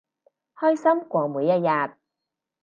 [0.55, 1.95] 開心過每一日